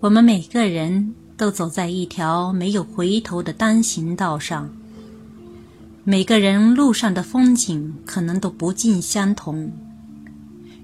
[0.00, 4.70] 我们每个人都走在一条没有回头的单行道上，
[6.04, 9.70] 每个人路上的风景可能都不尽相同，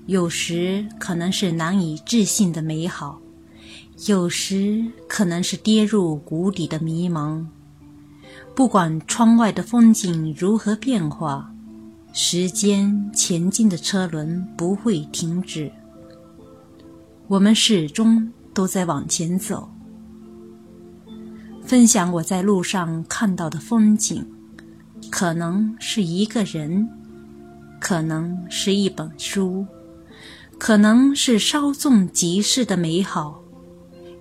[0.05, 3.19] 有时可能是难以置信的美好，
[4.05, 7.43] 有时可能是跌入谷底的迷茫。
[8.55, 11.51] 不管窗外的风景如何变化，
[12.13, 15.73] 时间前进的车轮不会停止，
[17.29, 18.31] 我们始终。
[18.57, 19.71] 都在往前走，
[21.63, 24.25] 分享我在路上看到的风景，
[25.11, 26.89] 可能是一个人，
[27.79, 29.67] 可能是一本书，
[30.57, 33.43] 可能是稍纵即逝的美好，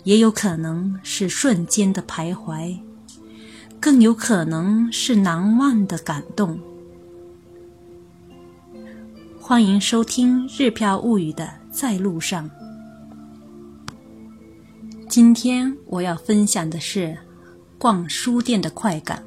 [0.04, 2.78] 也有可能是瞬间的徘徊，
[3.80, 6.60] 更有可能是难忘的感动。
[9.40, 12.50] 欢迎收听《日飘物语》的在路上。
[15.16, 17.18] 今天我要分享的是
[17.78, 19.24] 逛书店的快感。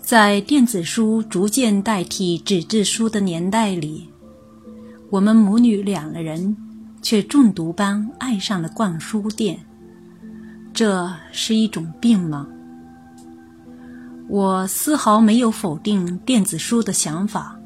[0.00, 4.08] 在电子书逐渐代替纸质书的年代里，
[5.10, 6.56] 我们母女两个人
[7.02, 9.58] 却中毒般爱上了逛书店。
[10.72, 12.46] 这是一种病吗？
[14.28, 17.58] 我丝毫没有否定电子书的想法，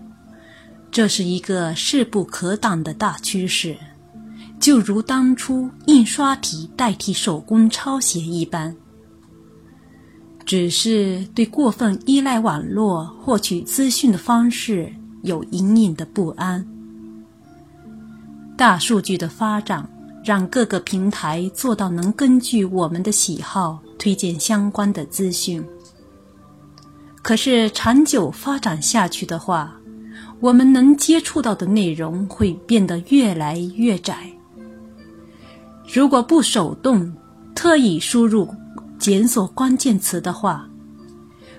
[0.91, 3.77] 这是一个势不可挡的大趋势。
[4.67, 8.75] 就如当初印刷体代替手工抄写一般，
[10.45, 16.67] 只是对过分依赖网络获取资讯的方式有隐隐的不安。
[18.57, 19.89] 大数据的发展
[20.25, 25.65] 让各个平台做到能根据我们的喜好推荐相关的资讯，
[27.23, 29.77] 可是长久发展下去的话，
[30.41, 34.33] 我们能接触到的内容会变得越来越窄。
[35.87, 37.13] 如果不手动
[37.55, 38.53] 特意输入
[38.99, 40.69] 检索关键词的话，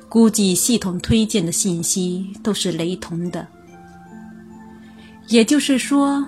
[0.10, 3.48] 估计系统推荐的信息都是雷同的。
[5.28, 6.26] 也就是说，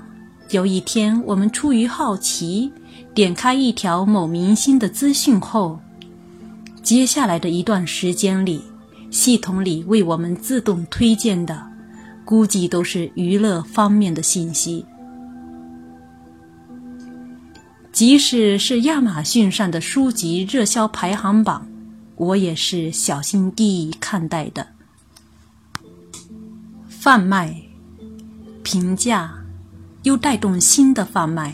[0.49, 2.71] 有一天我们出于好奇
[3.13, 5.79] 点开一条某明星的资讯后，
[6.81, 8.61] 接下来的一段时间里，
[9.11, 11.61] 系统里为我们自动推荐的，
[12.25, 14.85] 估计都是娱乐方面的信息。
[17.99, 21.67] 即使是亚马逊上的书籍热销排行榜，
[22.15, 24.65] 我也是小心翼翼看待的。
[26.87, 27.53] 贩卖、
[28.63, 29.33] 评价，
[30.03, 31.53] 又带动新的贩卖。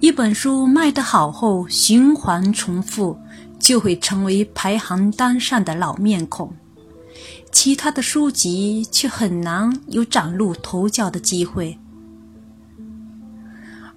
[0.00, 3.16] 一本书卖得好后，循环重复，
[3.60, 6.52] 就会成为排行单上的老面孔。
[7.52, 11.78] 其他的书籍却很难有崭露头角的机会。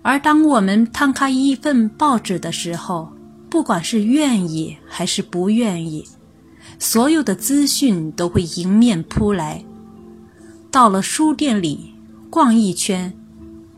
[0.05, 3.11] 而当我们摊开一份报纸的时候，
[3.49, 6.07] 不管是愿意还是不愿意，
[6.77, 9.65] 所有的资讯都会迎面扑来。
[10.69, 11.95] 到了书店里
[12.29, 13.11] 逛一圈，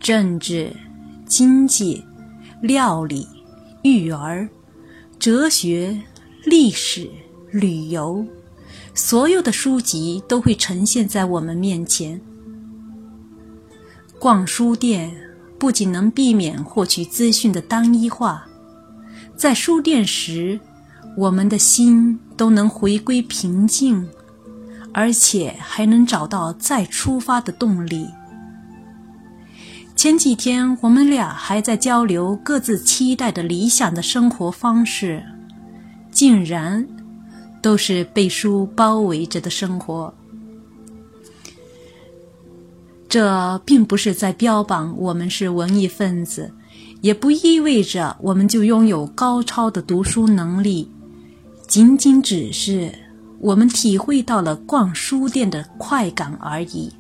[0.01, 0.75] 政治、
[1.25, 2.03] 经济、
[2.61, 3.25] 料理、
[3.83, 4.49] 育儿、
[5.17, 5.97] 哲学、
[6.43, 7.09] 历史、
[7.51, 8.25] 旅游，
[8.93, 12.19] 所有的书籍都会呈现在我们面前。
[14.19, 15.26] 逛书店。
[15.59, 18.45] 不仅能避免获取资讯的单一化，
[19.35, 20.59] 在书店时，
[21.16, 24.07] 我们的心都能回归平静，
[24.94, 28.07] 而且还能找到再出发的动力。
[29.96, 35.23] 前几天我们俩还在交流各自期待的理想的生活方式，
[36.12, 36.88] 竟然
[37.63, 40.13] 都是被书包围着的生活。
[43.09, 46.51] 这并不是在标榜我们是文艺分子，
[47.01, 50.91] 也不意味着我们就拥有高超的读书能力，
[51.67, 52.91] 仅仅只是
[53.40, 56.91] 我们体会到了逛书店的快感而已。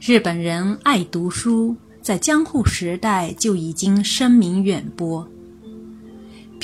[0.00, 5.26] 日本人爱读书，在江户时代就已经声名远播。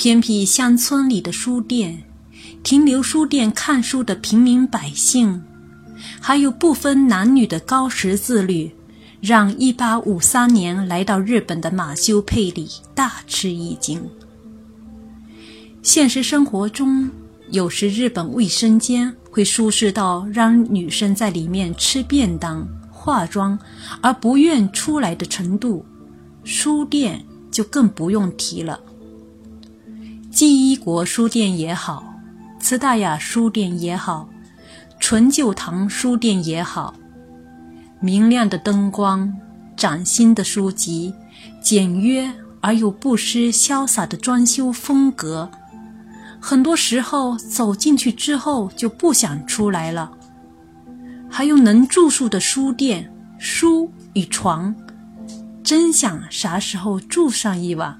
[0.03, 2.03] 偏僻乡村里的书店，
[2.65, 5.41] 停留书店看书的平民百姓，
[6.21, 8.69] 还有不分男女的高识字率，
[9.21, 14.03] 让1853年来到日本的马修佩里大吃一惊。
[15.83, 17.09] 现实生活中，
[17.51, 23.57] 有时日本卫生间会舒适到让女生在里面吃便当、化妆
[24.01, 25.87] 而不愿出来的程度，
[26.43, 28.81] 书店就更不用提了。
[30.33, 32.03] 纪伊国书店也好，
[32.59, 34.27] 慈大雅书店也好，
[34.99, 36.95] 纯旧堂书店也好，
[38.01, 39.31] 明亮的灯光、
[39.77, 41.15] 崭新的书籍、
[41.61, 42.33] 简约
[42.63, 45.51] 而又不失潇洒的装修风格，
[46.41, 50.11] 很多时候走进去之后就不想出来了。
[51.29, 54.75] 还有能住宿的书店、书与床，
[55.63, 57.99] 真想啥时候住上一晚。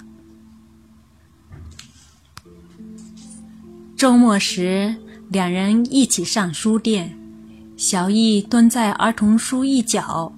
[4.03, 4.97] 周末时，
[5.29, 7.17] 两人一起上书店，
[7.77, 10.33] 小易蹲在儿童书一角，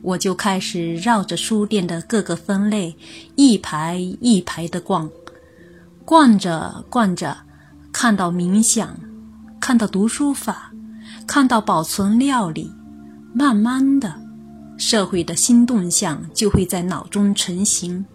[0.00, 2.94] 我就开始绕着书店的各个分类，
[3.34, 5.10] 一排一排的逛。
[6.04, 7.36] 逛着逛着，
[7.90, 8.96] 看到冥想，
[9.60, 10.70] 看到读书法。
[11.26, 12.70] 看到保存料理，
[13.34, 14.14] 慢慢的，
[14.78, 18.06] 社会的新动向就会在脑中成型。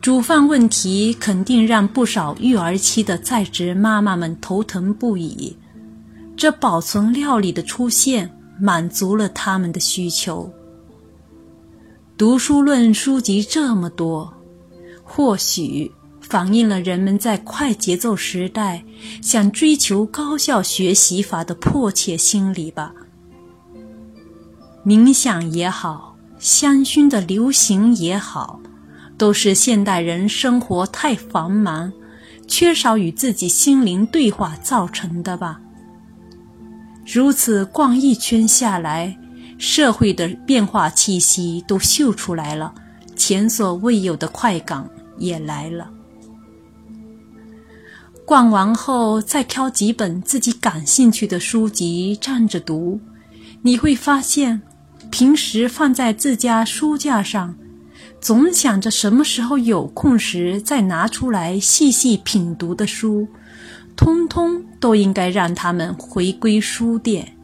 [0.00, 5.56] 煮饭问题肯定让不少育儿期的在职妈妈们头疼不已。
[6.36, 8.30] 这保存料理的出现，
[8.60, 10.50] 满足了他们的需求。
[12.16, 14.32] 读书论书籍这么多，
[15.02, 15.92] 或许。
[16.20, 18.84] 反映了人们在快节奏时代
[19.22, 22.92] 想追求高效学习法的迫切心理吧。
[24.84, 28.60] 冥想也好，香薰的流行也好，
[29.18, 31.92] 都是现代人生活太繁忙，
[32.46, 35.60] 缺少与自己心灵对话造成的吧。
[37.04, 39.18] 如此逛一圈下来，
[39.58, 42.72] 社会的变化气息都嗅出来了，
[43.16, 44.88] 前所未有的快感
[45.18, 45.90] 也来了。
[48.24, 53.00] 逛完后，再挑几本自己感兴趣的书籍站着读，
[53.62, 54.60] 你会发现，
[55.10, 57.56] 平时放在自家书架上，
[58.20, 63.26] 总想着什么时候有空时再拿出来细细品读的书，
[63.96, 67.36] 通通都应该让他们回归书店，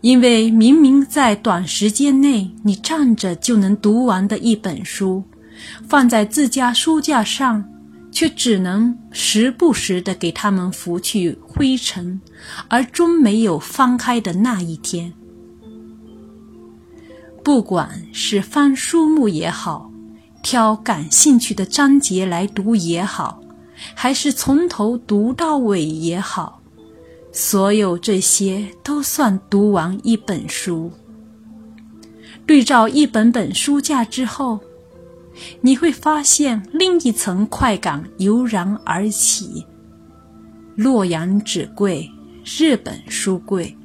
[0.00, 5.22] 因为明明在短时间内你站着就能读完的一本书，
[5.88, 7.64] 放在自家书架上。
[8.12, 12.18] 却只能时不时地给他们拂去灰尘，
[12.66, 15.12] 而终没有翻开的那一天。
[17.46, 19.88] 不管是翻书目也好，
[20.42, 23.40] 挑感兴趣的章节来读也好，
[23.94, 26.60] 还是从头读到尾也好，
[27.30, 30.90] 所有这些都算读完一本书。
[32.44, 34.58] 对照一本本书架之后。
[35.60, 39.64] 你会发现另一层快感油然而起。
[40.74, 42.10] 洛阳纸贵，
[42.44, 43.76] 日本书贵，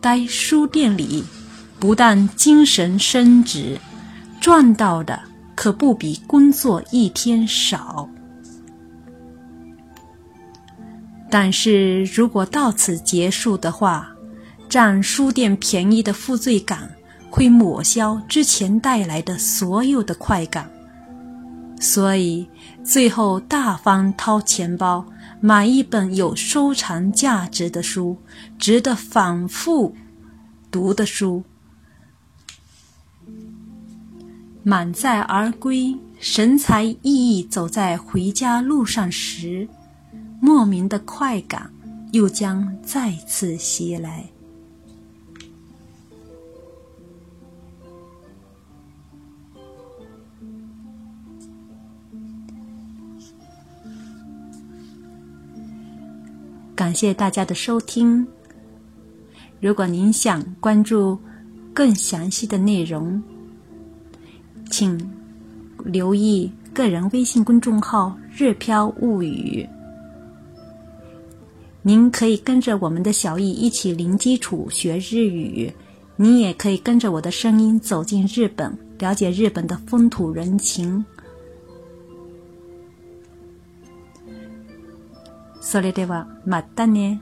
[0.00, 1.22] 待书店里，
[1.84, 3.78] 不但精神升值，
[4.40, 5.20] 赚到的
[5.54, 8.08] 可不比工作一天少。
[11.28, 14.10] 但是如果到此结束的话，
[14.66, 16.90] 占书店便宜的负罪感。
[17.30, 20.70] 会抹消之前带来的所有的快感，
[21.78, 22.48] 所以
[22.82, 25.04] 最后大方掏钱包
[25.38, 28.16] 买一本有收藏价值的书，
[28.58, 29.94] 值得反复
[30.70, 31.42] 读的书，
[34.66, 39.68] 满载而归，神采奕奕走在回家路上时，
[40.40, 41.70] 莫名的快感
[42.12, 44.24] 又将再次袭来。
[56.74, 58.26] 感谢大家的收听。
[59.60, 61.18] 如果您想关注
[61.72, 63.22] 更详细的内容，
[64.73, 64.99] 请
[65.83, 69.67] 留意个人微信公众号“日飘物语”。
[71.81, 75.73] 您可以跟着我们的小易一起零基础学日语，
[76.17, 81.05] 您也可以跟着我的声音走进日本，了解日本的风土人情。
[85.61, 87.19] それではまたね。